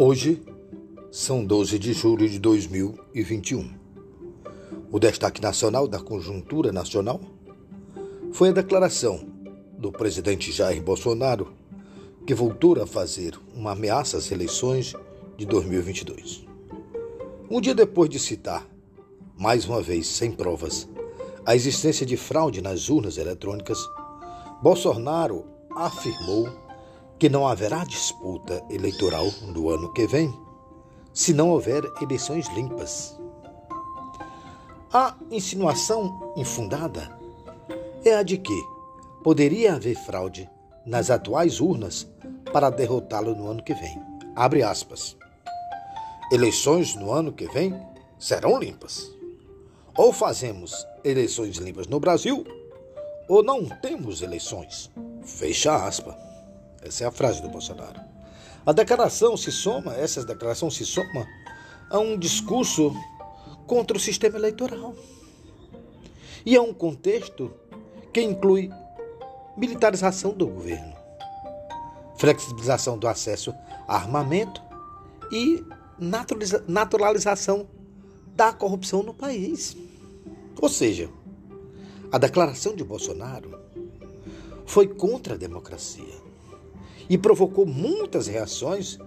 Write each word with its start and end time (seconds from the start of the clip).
Hoje 0.00 0.40
são 1.10 1.44
12 1.44 1.76
de 1.76 1.92
julho 1.92 2.28
de 2.28 2.38
2021. 2.38 3.68
O 4.92 4.98
destaque 5.00 5.42
nacional 5.42 5.88
da 5.88 5.98
conjuntura 5.98 6.70
nacional 6.70 7.20
foi 8.30 8.50
a 8.50 8.52
declaração 8.52 9.28
do 9.76 9.90
presidente 9.90 10.52
Jair 10.52 10.80
Bolsonaro 10.80 11.52
que 12.24 12.32
voltou 12.32 12.80
a 12.80 12.86
fazer 12.86 13.36
uma 13.52 13.72
ameaça 13.72 14.18
às 14.18 14.30
eleições 14.30 14.94
de 15.36 15.44
2022. 15.44 16.46
Um 17.50 17.60
dia 17.60 17.74
depois 17.74 18.08
de 18.08 18.20
citar, 18.20 18.64
mais 19.36 19.64
uma 19.64 19.82
vez 19.82 20.06
sem 20.06 20.30
provas, 20.30 20.88
a 21.44 21.56
existência 21.56 22.06
de 22.06 22.16
fraude 22.16 22.62
nas 22.62 22.88
urnas 22.88 23.18
eletrônicas, 23.18 23.80
Bolsonaro 24.62 25.44
afirmou 25.74 26.67
que 27.18 27.28
não 27.28 27.46
haverá 27.46 27.84
disputa 27.84 28.64
eleitoral 28.70 29.26
no 29.42 29.70
ano 29.70 29.92
que 29.92 30.06
vem 30.06 30.32
se 31.12 31.34
não 31.34 31.50
houver 31.50 31.82
eleições 32.00 32.46
limpas. 32.54 33.18
A 34.92 35.16
insinuação 35.30 36.32
infundada 36.36 37.18
é 38.04 38.14
a 38.14 38.22
de 38.22 38.38
que 38.38 38.62
poderia 39.22 39.74
haver 39.74 39.96
fraude 39.96 40.48
nas 40.86 41.10
atuais 41.10 41.60
urnas 41.60 42.08
para 42.52 42.70
derrotá-lo 42.70 43.34
no 43.34 43.48
ano 43.48 43.62
que 43.62 43.74
vem. 43.74 44.00
Abre 44.36 44.62
aspas. 44.62 45.16
Eleições 46.30 46.94
no 46.94 47.10
ano 47.10 47.32
que 47.32 47.48
vem 47.48 47.74
serão 48.18 48.58
limpas. 48.58 49.10
Ou 49.96 50.12
fazemos 50.12 50.86
eleições 51.02 51.56
limpas 51.56 51.88
no 51.88 51.98
Brasil, 51.98 52.44
ou 53.28 53.42
não 53.42 53.64
temos 53.64 54.22
eleições. 54.22 54.88
Fecha 55.24 55.84
aspas. 55.84 56.27
Essa 56.82 57.04
é 57.04 57.06
a 57.06 57.10
frase 57.10 57.42
do 57.42 57.48
Bolsonaro. 57.48 58.00
A 58.64 58.72
declaração 58.72 59.36
se 59.36 59.50
soma, 59.50 59.94
essa 59.94 60.24
declaração 60.24 60.70
se 60.70 60.84
soma 60.84 61.26
a 61.90 61.98
um 61.98 62.18
discurso 62.18 62.94
contra 63.66 63.96
o 63.96 64.00
sistema 64.00 64.36
eleitoral. 64.36 64.94
E 66.44 66.54
é 66.54 66.60
um 66.60 66.72
contexto 66.72 67.52
que 68.12 68.22
inclui 68.22 68.70
militarização 69.56 70.32
do 70.32 70.46
governo, 70.46 70.94
flexibilização 72.18 72.98
do 72.98 73.08
acesso 73.08 73.54
a 73.86 73.96
armamento 73.96 74.62
e 75.32 75.64
naturalização 76.68 77.68
da 78.34 78.52
corrupção 78.52 79.02
no 79.02 79.12
país. 79.12 79.76
Ou 80.60 80.68
seja, 80.68 81.10
a 82.12 82.18
declaração 82.18 82.74
de 82.74 82.84
Bolsonaro 82.84 83.58
foi 84.64 84.86
contra 84.86 85.34
a 85.34 85.36
democracia 85.38 86.27
e 87.08 87.16
provocou 87.16 87.66
muitas 87.66 88.26
reações, 88.26 88.98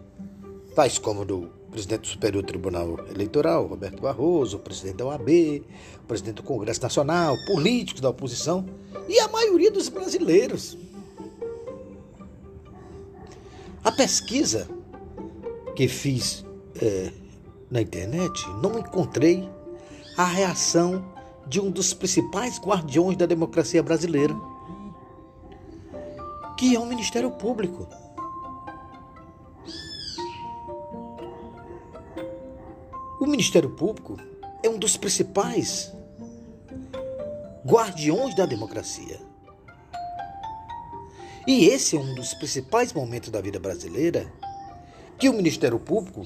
tais 0.75 0.97
como 0.97 1.23
do 1.23 1.49
presidente 1.69 2.01
do 2.01 2.07
Superior 2.07 2.43
Tribunal 2.43 2.99
Eleitoral, 3.09 3.65
Roberto 3.67 4.01
Barroso, 4.01 4.57
o 4.57 4.59
presidente 4.59 4.97
da 4.97 5.05
OAB, 5.05 5.63
o 6.03 6.07
presidente 6.07 6.35
do 6.35 6.43
Congresso 6.43 6.81
Nacional, 6.81 7.35
políticos 7.45 8.01
da 8.01 8.09
oposição 8.09 8.65
e 9.07 9.19
a 9.19 9.27
maioria 9.27 9.71
dos 9.71 9.87
brasileiros. 9.87 10.77
A 13.83 13.91
pesquisa 13.91 14.67
que 15.75 15.87
fiz 15.87 16.45
é, 16.81 17.11
na 17.69 17.81
internet, 17.81 18.45
não 18.61 18.77
encontrei 18.77 19.49
a 20.17 20.25
reação 20.25 21.03
de 21.47 21.59
um 21.59 21.71
dos 21.71 21.93
principais 21.93 22.59
guardiões 22.59 23.17
da 23.17 23.25
democracia 23.25 23.81
brasileira 23.81 24.35
que 26.61 26.75
é 26.75 26.79
o 26.79 26.85
Ministério 26.85 27.31
Público. 27.31 27.87
O 33.19 33.25
Ministério 33.25 33.71
Público 33.71 34.15
é 34.61 34.69
um 34.69 34.77
dos 34.77 34.95
principais 34.95 35.91
guardiões 37.65 38.35
da 38.35 38.45
democracia. 38.45 39.19
E 41.47 41.65
esse 41.65 41.97
é 41.97 41.99
um 41.99 42.13
dos 42.13 42.35
principais 42.35 42.93
momentos 42.93 43.31
da 43.31 43.41
vida 43.41 43.59
brasileira 43.59 44.31
que 45.17 45.29
o 45.29 45.33
Ministério 45.33 45.79
Público 45.79 46.21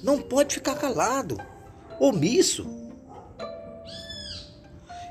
não 0.00 0.22
pode 0.22 0.54
ficar 0.54 0.76
calado, 0.76 1.36
omisso. 1.98 2.64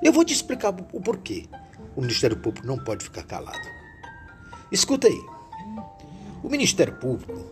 Eu 0.02 0.14
vou 0.14 0.24
te 0.24 0.32
explicar 0.32 0.70
o 0.94 1.02
porquê 1.02 1.50
o 1.94 2.00
Ministério 2.00 2.38
Público 2.38 2.66
não 2.66 2.82
pode 2.82 3.04
ficar 3.04 3.24
calado. 3.24 3.81
Escuta 4.72 5.08
aí. 5.08 5.22
O 6.42 6.50
Ministério 6.50 6.96
Público 6.96 7.46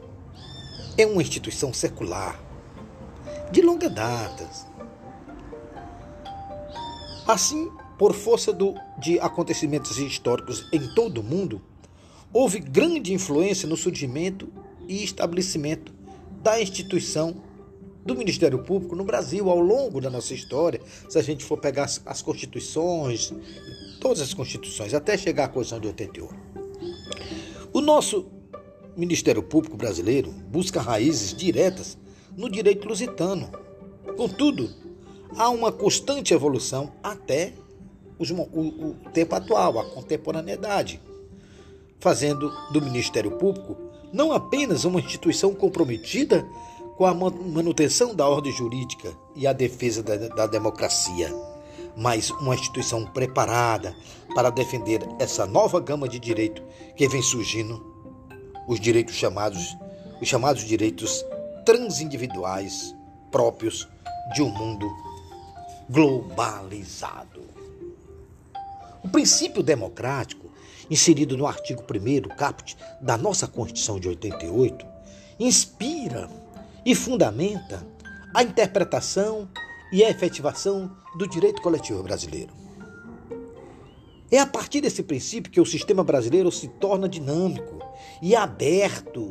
é 0.97 1.05
uma 1.05 1.21
instituição 1.21 1.73
secular, 1.73 2.41
de 3.51 3.61
longa 3.61 3.89
data. 3.89 4.49
Assim, 7.27 7.69
por 7.97 8.13
força 8.13 8.53
do, 8.53 8.73
de 8.97 9.19
acontecimentos 9.19 9.97
históricos 9.97 10.65
em 10.71 10.93
todo 10.95 11.19
o 11.19 11.23
mundo, 11.23 11.61
houve 12.31 12.59
grande 12.59 13.13
influência 13.13 13.67
no 13.67 13.75
surgimento 13.75 14.47
e 14.87 15.03
estabelecimento 15.03 15.93
da 16.41 16.61
instituição 16.61 17.43
do 18.05 18.15
Ministério 18.15 18.59
Público 18.63 18.95
no 18.95 19.03
Brasil 19.03 19.49
ao 19.49 19.59
longo 19.59 19.99
da 19.99 20.09
nossa 20.09 20.33
história. 20.33 20.79
Se 21.09 21.19
a 21.19 21.21
gente 21.21 21.43
for 21.43 21.57
pegar 21.57 21.83
as, 21.83 22.01
as 22.05 22.21
constituições, 22.21 23.33
todas 23.99 24.21
as 24.21 24.33
constituições, 24.33 24.93
até 24.93 25.17
chegar 25.17 25.45
à 25.45 25.47
Constituição 25.49 25.81
de 25.81 25.87
88. 25.87 26.48
O 27.71 27.81
nosso 27.81 28.25
Ministério 28.95 29.41
Público 29.41 29.77
brasileiro 29.77 30.31
busca 30.31 30.81
raízes 30.81 31.33
diretas 31.33 31.97
no 32.35 32.49
direito 32.49 32.87
lusitano. 32.87 33.49
Contudo, 34.17 34.69
há 35.37 35.49
uma 35.49 35.71
constante 35.71 36.33
evolução 36.33 36.91
até 37.01 37.53
o, 38.17 38.23
o, 38.23 38.89
o 38.89 38.95
tempo 39.13 39.35
atual, 39.35 39.79
a 39.79 39.85
contemporaneidade, 39.85 41.01
fazendo 41.99 42.51
do 42.71 42.81
Ministério 42.81 43.31
Público 43.31 43.77
não 44.11 44.31
apenas 44.31 44.85
uma 44.85 44.99
instituição 44.99 45.53
comprometida 45.53 46.45
com 46.97 47.05
a 47.05 47.13
manutenção 47.13 48.13
da 48.13 48.27
ordem 48.27 48.51
jurídica 48.51 49.15
e 49.35 49.47
a 49.47 49.53
defesa 49.53 50.03
da, 50.03 50.17
da 50.17 50.47
democracia, 50.47 51.33
mas 51.99 52.29
uma 52.31 52.55
instituição 52.55 53.05
preparada 53.05 53.93
para 54.33 54.49
defender 54.49 55.01
essa 55.19 55.45
nova 55.45 55.81
gama 55.81 56.07
de 56.07 56.17
direito 56.17 56.63
que 56.95 57.07
vem 57.09 57.21
surgindo, 57.21 57.85
os 58.67 58.79
direitos 58.79 59.15
chamados, 59.15 59.77
os 60.21 60.27
chamados 60.27 60.63
direitos 60.63 61.25
transindividuais 61.65 62.95
próprios 63.29 63.87
de 64.33 64.41
um 64.41 64.49
mundo 64.49 64.89
globalizado. 65.89 67.41
O 69.03 69.09
princípio 69.09 69.61
democrático, 69.61 70.49
inserido 70.89 71.35
no 71.35 71.45
artigo 71.45 71.83
1 71.83 72.35
caput 72.35 72.77
da 73.01 73.17
nossa 73.17 73.45
Constituição 73.45 73.99
de 73.99 74.07
88, 74.07 74.85
inspira 75.37 76.29
e 76.85 76.95
fundamenta 76.95 77.85
a 78.33 78.41
interpretação 78.41 79.49
e 79.91 80.03
a 80.03 80.09
efetivação 80.09 80.91
do 81.17 81.27
direito 81.27 81.61
coletivo 81.61 82.03
brasileiro. 82.03 82.53
É 84.31 84.39
a 84.39 84.45
partir 84.45 84.81
desse 84.81 85.01
princípio 85.01 85.51
que 85.51 85.59
o 85.59 85.65
sistema 85.65 86.03
brasileiro 86.03 86.51
se 86.51 86.67
torna 86.67 87.09
dinâmico 87.09 87.79
e 88.21 88.35
aberto 88.35 89.29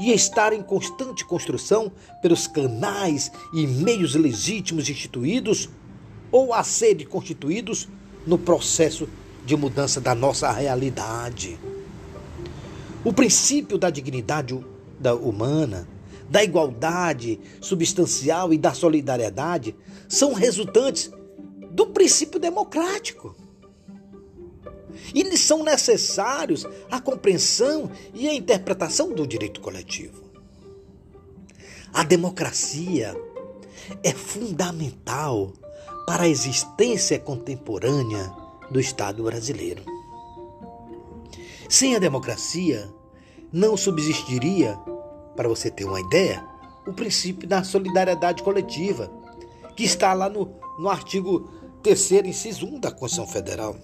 e 0.00 0.10
estar 0.12 0.52
em 0.52 0.62
constante 0.62 1.24
construção 1.24 1.92
pelos 2.22 2.46
canais 2.46 3.30
e 3.52 3.66
meios 3.66 4.14
legítimos 4.14 4.88
instituídos 4.88 5.68
ou 6.30 6.54
a 6.54 6.62
serem 6.62 7.06
constituídos 7.06 7.88
no 8.26 8.38
processo 8.38 9.06
de 9.44 9.54
mudança 9.54 10.00
da 10.00 10.14
nossa 10.14 10.50
realidade. 10.50 11.58
O 13.04 13.12
princípio 13.12 13.76
da 13.76 13.90
dignidade 13.90 14.58
humana 15.20 15.88
da 16.32 16.42
igualdade 16.42 17.38
substancial 17.60 18.54
e 18.54 18.58
da 18.58 18.72
solidariedade 18.72 19.76
são 20.08 20.32
resultantes 20.32 21.12
do 21.70 21.88
princípio 21.88 22.40
democrático. 22.40 23.36
E 25.14 25.36
são 25.36 25.62
necessários 25.62 26.66
a 26.90 26.98
compreensão 26.98 27.90
e 28.14 28.30
a 28.30 28.34
interpretação 28.34 29.12
do 29.12 29.26
direito 29.26 29.60
coletivo. 29.60 30.22
A 31.92 32.02
democracia 32.02 33.14
é 34.02 34.12
fundamental 34.14 35.52
para 36.06 36.22
a 36.22 36.28
existência 36.28 37.18
contemporânea 37.18 38.32
do 38.70 38.80
Estado 38.80 39.22
brasileiro. 39.22 39.84
Sem 41.68 41.94
a 41.94 41.98
democracia, 41.98 42.90
não 43.52 43.76
subsistiria 43.76 44.78
para 45.36 45.48
você 45.48 45.70
ter 45.70 45.84
uma 45.84 46.00
ideia, 46.00 46.44
o 46.86 46.92
princípio 46.92 47.48
da 47.48 47.62
solidariedade 47.62 48.42
coletiva, 48.42 49.10
que 49.76 49.84
está 49.84 50.12
lá 50.12 50.28
no, 50.28 50.54
no 50.78 50.88
artigo 50.88 51.50
3, 51.82 52.12
inciso 52.26 52.66
1 52.66 52.80
da 52.80 52.90
Constituição 52.90 53.26
Federal, 53.26 53.76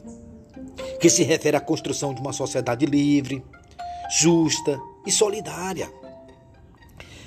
que 1.00 1.09
se 1.09 1.23
refere 1.23 1.56
à 1.56 1.61
construção 1.61 2.15
de 2.15 2.21
uma 2.21 2.33
sociedade 2.33 2.87
livre, 2.87 3.45
justa 4.11 4.81
e 5.06 5.12
solidária, 5.12 5.91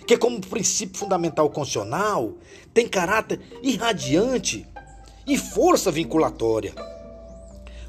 que, 0.05 0.17
como 0.17 0.41
princípio 0.41 0.97
fundamental 0.97 1.49
constitucional, 1.49 2.33
tem 2.73 2.87
caráter 2.87 3.39
irradiante 3.61 4.67
e 5.27 5.37
força 5.37 5.91
vinculatória, 5.91 6.73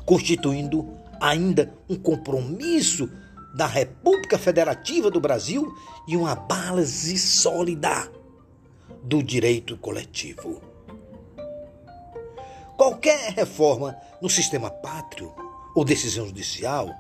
constituindo 0.05 0.89
ainda 1.21 1.73
um 1.89 1.97
compromisso 1.97 3.09
da 3.55 3.67
República 3.67 4.39
Federativa 4.39 5.11
do 5.11 5.21
Brasil 5.21 5.75
e 6.09 6.17
uma 6.17 6.35
base 6.35 7.19
sólida 7.19 8.11
do 9.03 9.23
direito 9.23 9.77
coletivo. 9.77 10.63
Qualquer 12.77 13.33
reforma 13.33 13.97
no 14.21 14.31
sistema 14.31 14.71
pátrio 14.71 15.33
ou 15.75 15.85
decisão 15.85 16.27
judicial 16.27 16.91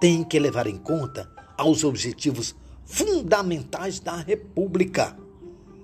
tem 0.00 0.24
que 0.24 0.38
levar 0.38 0.66
em 0.66 0.76
conta 0.76 1.30
aos 1.56 1.84
objetivos 1.84 2.54
fundamentais 2.84 4.00
da 4.00 4.16
República, 4.16 5.16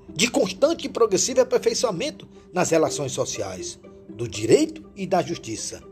de 0.09 0.29
constante 0.31 0.87
e 0.87 0.91
progressivo 0.91 1.41
aperfeiçoamento 1.41 2.29
nas 2.53 2.71
relações 2.71 3.12
sociais, 3.12 3.79
do 4.09 4.26
direito 4.26 4.85
e 4.97 5.06
da 5.06 5.23
justiça, 5.23 5.82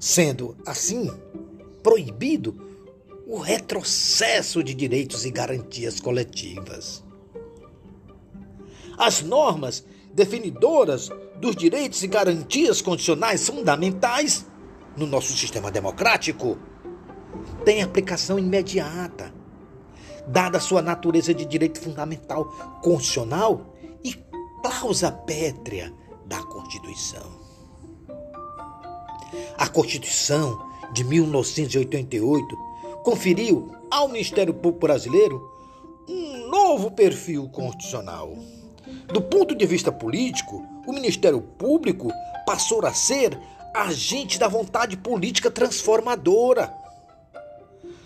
sendo 0.00 0.56
assim 0.64 1.10
proibido 1.82 2.73
o 3.26 3.38
retrocesso 3.38 4.62
de 4.62 4.74
direitos 4.74 5.24
e 5.24 5.30
garantias 5.30 6.00
coletivas. 6.00 7.02
As 8.98 9.22
normas 9.22 9.84
definidoras 10.12 11.10
dos 11.40 11.56
direitos 11.56 12.02
e 12.02 12.06
garantias 12.06 12.80
condicionais 12.80 13.46
fundamentais 13.46 14.46
no 14.96 15.06
nosso 15.06 15.36
sistema 15.36 15.70
democrático 15.70 16.56
têm 17.64 17.82
aplicação 17.82 18.38
imediata 18.38 19.32
dada 20.26 20.60
sua 20.60 20.80
natureza 20.80 21.34
de 21.34 21.44
direito 21.44 21.80
fundamental 21.80 22.46
constitucional 22.82 23.74
e 24.02 24.14
cláusula 24.62 25.12
pétrea 25.12 25.92
da 26.26 26.42
Constituição. 26.44 27.44
A 29.58 29.68
Constituição 29.68 30.70
de 30.92 31.04
1988 31.04 32.73
conferiu 33.04 33.70
ao 33.88 34.08
Ministério 34.08 34.52
Público 34.52 34.86
Brasileiro 34.86 35.40
um 36.08 36.48
novo 36.48 36.90
perfil 36.90 37.48
constitucional. 37.50 38.36
Do 39.12 39.22
ponto 39.22 39.54
de 39.54 39.64
vista 39.64 39.92
político, 39.92 40.66
o 40.86 40.92
Ministério 40.92 41.40
Público 41.40 42.10
passou 42.44 42.84
a 42.84 42.92
ser 42.92 43.38
agente 43.72 44.38
da 44.38 44.48
vontade 44.48 44.96
política 44.96 45.50
transformadora 45.50 46.82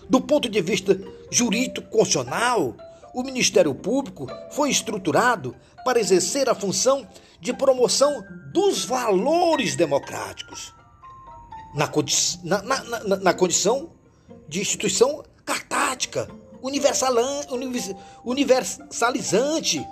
do 0.09 0.21
ponto 0.21 0.49
de 0.49 0.61
vista 0.63 0.99
jurídico-constitucional, 1.31 2.75
o 3.13 3.23
Ministério 3.23 3.75
Público 3.75 4.27
foi 4.51 4.71
estruturado 4.71 5.55
para 5.85 6.01
exercer 6.01 6.49
a 6.49 6.55
função 6.55 7.07
de 7.41 7.53
promoção 7.53 8.25
dos 8.53 8.85
valores 8.85 9.77
democráticos, 9.77 10.73
na, 11.75 11.87
condi 11.87 12.17
na, 12.43 12.63
na, 12.63 12.85
na, 12.85 13.17
na 13.17 13.35
condição 13.35 13.91
de 14.49 14.61
instituição 14.61 15.23
cartática, 15.45 16.29
universalizante 18.25 19.87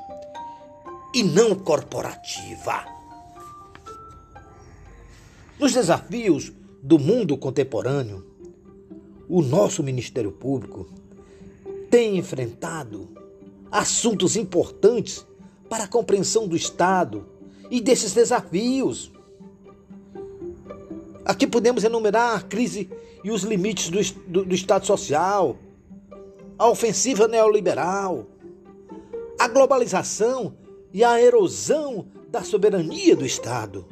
e 1.14 1.22
não 1.22 1.54
corporativa. 1.54 2.84
Nos 5.58 5.72
desafios 5.72 6.52
do 6.82 6.98
mundo 6.98 7.36
contemporâneo, 7.38 8.24
o 9.28 9.42
nosso 9.42 9.82
Ministério 9.82 10.30
Público 10.30 10.88
tem 11.90 12.16
enfrentado 12.18 13.08
assuntos 13.70 14.36
importantes 14.36 15.26
para 15.68 15.84
a 15.84 15.88
compreensão 15.88 16.46
do 16.46 16.56
Estado 16.56 17.26
e 17.70 17.80
desses 17.80 18.12
desafios. 18.12 19.10
Aqui 21.26 21.46
podemos 21.46 21.84
enumerar 21.84 22.38
a 22.38 22.40
crise 22.40 22.88
e 23.22 23.30
os 23.30 23.42
limites 23.42 23.90
do, 23.90 24.00
do, 24.26 24.44
do 24.46 24.54
Estado 24.54 24.86
Social, 24.86 25.58
a 26.58 26.68
ofensiva 26.68 27.28
neoliberal, 27.28 28.26
a 29.38 29.46
globalização 29.48 30.56
e 30.92 31.04
a 31.04 31.20
erosão 31.20 32.06
da 32.30 32.42
soberania 32.42 33.14
do 33.14 33.26
Estado 33.26 33.84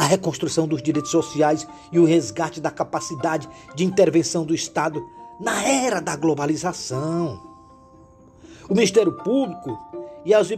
a 0.00 0.04
reconstrução 0.04 0.66
dos 0.66 0.82
direitos 0.82 1.10
sociais 1.10 1.68
e 1.92 1.98
o 1.98 2.06
resgate 2.06 2.58
da 2.58 2.70
capacidade 2.70 3.46
de 3.74 3.84
intervenção 3.84 4.46
do 4.46 4.54
Estado 4.54 5.06
na 5.38 5.62
era 5.62 6.00
da 6.00 6.16
globalização. 6.16 7.38
O 8.66 8.72
Ministério 8.72 9.12
Público 9.12 9.78
e 10.24 10.32
as, 10.32 10.48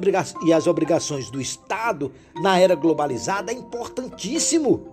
e 0.44 0.52
as 0.52 0.68
obrigações 0.68 1.28
do 1.28 1.40
Estado 1.40 2.12
na 2.40 2.56
era 2.56 2.76
globalizada 2.76 3.50
é 3.50 3.54
importantíssimo. 3.54 4.91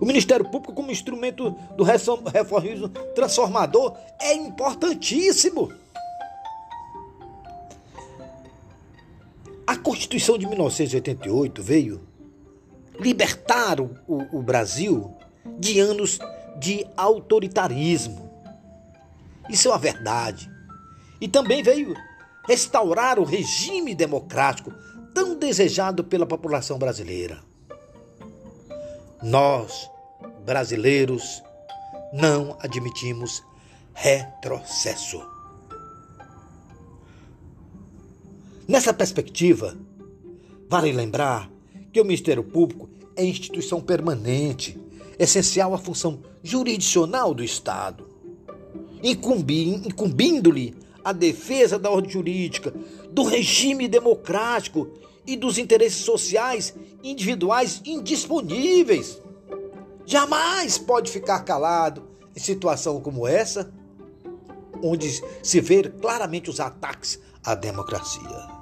O 0.00 0.04
Ministério 0.04 0.44
Público, 0.44 0.74
como 0.74 0.90
instrumento 0.90 1.50
do 1.76 1.84
reformismo 1.84 2.88
transformador, 3.14 3.96
é 4.20 4.34
importantíssimo. 4.34 5.72
A 9.66 9.76
Constituição 9.76 10.38
de 10.38 10.46
1988 10.46 11.62
veio 11.62 12.06
libertar 13.00 13.80
o, 13.80 13.96
o, 14.06 14.38
o 14.38 14.42
Brasil 14.42 15.12
de 15.58 15.80
anos 15.80 16.18
de 16.58 16.86
autoritarismo. 16.96 18.30
Isso 19.48 19.68
é 19.68 19.70
uma 19.70 19.78
verdade. 19.78 20.50
E 21.20 21.28
também 21.28 21.62
veio 21.62 21.94
restaurar 22.46 23.18
o 23.18 23.24
regime 23.24 23.94
democrático 23.94 24.72
tão 25.14 25.34
desejado 25.36 26.04
pela 26.04 26.26
população 26.26 26.78
brasileira. 26.78 27.40
Nós, 29.22 29.90
brasileiros, 30.44 31.42
não 32.12 32.56
admitimos 32.60 33.42
retrocesso. 33.94 35.20
Nessa 38.68 38.92
perspectiva, 38.92 39.76
vale 40.68 40.92
lembrar 40.92 41.50
que 41.92 42.00
o 42.00 42.04
Ministério 42.04 42.44
Público 42.44 42.90
é 43.16 43.24
instituição 43.24 43.80
permanente, 43.80 44.78
essencial 45.18 45.72
à 45.72 45.78
função 45.78 46.20
jurisdicional 46.42 47.32
do 47.32 47.42
Estado, 47.42 48.06
incumbindo-lhe 49.02 50.74
a 51.02 51.12
defesa 51.12 51.78
da 51.78 51.88
ordem 51.88 52.10
jurídica, 52.10 52.74
do 53.10 53.22
regime 53.22 53.88
democrático 53.88 54.88
e 55.26 55.36
dos 55.36 55.56
interesses 55.56 56.04
sociais 56.04 56.74
individuais 57.02 57.80
indisponíveis. 57.84 59.20
Jamais 60.04 60.78
pode 60.78 61.10
ficar 61.10 61.40
calado 61.40 62.08
em 62.34 62.40
situação 62.40 63.00
como 63.00 63.26
essa, 63.26 63.72
onde 64.82 65.22
se 65.42 65.60
vê 65.60 65.82
claramente 65.84 66.50
os 66.50 66.60
ataques 66.60 67.18
à 67.44 67.54
democracia. 67.54 68.56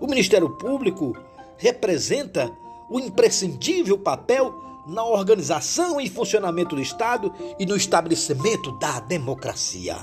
O 0.00 0.06
Ministério 0.06 0.50
Público 0.50 1.16
representa 1.56 2.50
o 2.90 2.98
imprescindível 2.98 3.98
papel 3.98 4.52
na 4.86 5.04
organização 5.04 6.00
e 6.00 6.08
funcionamento 6.08 6.74
do 6.74 6.82
Estado 6.82 7.32
e 7.58 7.64
no 7.64 7.76
estabelecimento 7.76 8.72
da 8.78 9.00
democracia. 9.00 9.96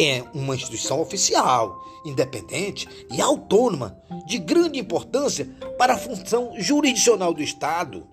É 0.00 0.22
uma 0.32 0.54
instituição 0.54 1.00
oficial, 1.00 1.76
independente 2.04 2.88
e 3.10 3.20
autônoma, 3.20 3.98
de 4.26 4.38
grande 4.38 4.78
importância 4.78 5.48
para 5.76 5.94
a 5.94 5.98
função 5.98 6.54
jurisdicional 6.56 7.34
do 7.34 7.42
Estado. 7.42 8.06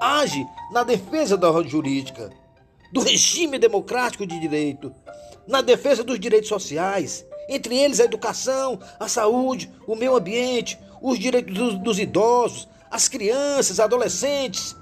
Age 0.00 0.46
na 0.72 0.84
defesa 0.84 1.36
da 1.36 1.50
ordem 1.50 1.70
jurídica, 1.70 2.30
do 2.92 3.00
regime 3.00 3.58
democrático 3.58 4.26
de 4.26 4.38
direito, 4.38 4.94
na 5.46 5.60
defesa 5.60 6.04
dos 6.04 6.20
direitos 6.20 6.48
sociais, 6.48 7.26
entre 7.48 7.76
eles 7.76 7.98
a 7.98 8.04
educação, 8.04 8.78
a 9.00 9.08
saúde, 9.08 9.70
o 9.86 9.96
meio 9.96 10.14
ambiente, 10.14 10.78
os 11.02 11.18
direitos 11.18 11.54
dos, 11.54 11.78
dos 11.78 11.98
idosos, 11.98 12.68
as 12.90 13.08
crianças, 13.08 13.80
adolescentes, 13.80 14.76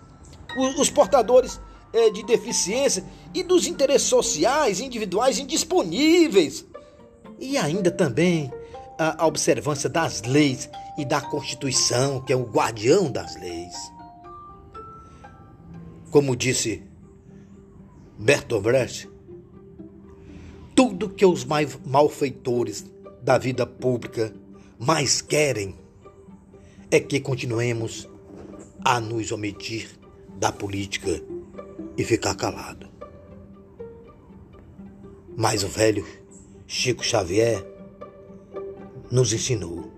os, 0.59 0.78
os 0.81 0.90
portadores 0.90 1.61
é, 1.93 2.11
de 2.11 2.23
deficiência 2.25 3.05
e 3.37 3.43
dos 3.43 3.66
interesses 3.66 4.09
sociais 4.09 4.81
individuais 4.81 5.38
indisponíveis. 5.38 6.64
E 7.38 7.59
ainda 7.59 7.90
também 7.90 8.50
a, 8.99 9.25
a 9.25 9.26
observância 9.26 9.90
das 9.90 10.23
leis 10.23 10.71
e 10.97 11.05
da 11.05 11.21
Constituição, 11.21 12.21
que 12.25 12.33
é 12.33 12.37
o 12.37 12.45
guardião 12.45 13.12
das 13.12 13.38
leis. 13.38 13.75
Como 16.11 16.35
disse 16.35 16.83
Bertolt 18.19 18.62
Brecht, 18.62 19.11
tudo 20.75 21.11
que 21.11 21.26
os 21.26 21.45
malfeitores 21.45 22.87
da 23.23 23.37
vida 23.37 23.66
pública 23.66 24.33
mais 24.78 25.21
querem 25.21 25.76
é 26.90 26.99
que 27.00 27.21
continuemos 27.21 28.09
a 28.83 28.99
nos 28.99 29.31
omitir 29.31 29.90
da 30.38 30.50
política 30.50 31.23
e 31.99 32.05
ficar 32.05 32.35
calado. 32.35 32.96
Mas 35.37 35.62
o 35.62 35.69
velho 35.69 36.02
Chico 36.66 37.05
Xavier 37.05 37.62
nos 39.11 39.35
ensinou. 39.35 39.93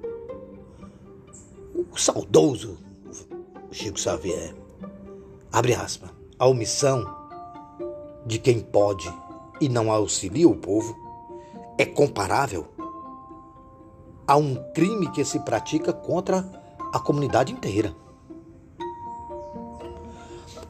O 1.93 1.97
saudoso 1.97 2.77
Chico 3.71 4.01
Xavier, 4.01 4.53
abre 5.53 5.75
aspas, 5.75 6.11
a 6.37 6.47
omissão 6.47 7.07
de 8.27 8.41
quem 8.41 8.59
pode 8.59 9.09
e 9.61 9.69
não 9.69 9.93
auxilia 9.93 10.49
o 10.49 10.57
povo 10.57 10.97
é 11.79 11.85
comparável 11.85 12.67
a 14.27 14.37
um 14.37 14.57
crime 14.73 15.09
que 15.13 15.25
se 15.25 15.39
pratica 15.41 15.93
contra 15.93 16.45
a 16.93 16.99
comunidade 16.99 17.53
inteira. 17.53 17.95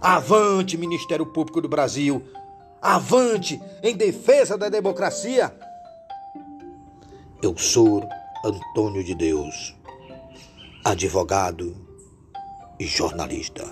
Avante, 0.00 0.76
Ministério 0.76 1.24
Público 1.24 1.60
do 1.60 1.68
Brasil! 1.68 2.22
Avante 2.80 3.60
em 3.82 3.96
defesa 3.96 4.56
da 4.56 4.68
democracia! 4.68 5.52
Eu 7.42 7.56
sou 7.56 8.08
Antônio 8.44 9.02
de 9.04 9.14
Deus, 9.14 9.76
advogado 10.84 11.76
e 12.78 12.86
jornalista. 12.86 13.64